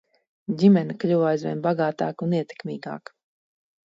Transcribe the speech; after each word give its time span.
Ģimene 0.61 0.95
kļuva 1.03 1.27
aizvien 1.31 1.61
bagātāka 1.67 2.27
un 2.29 2.33
ietekmīgāka. 2.39 3.15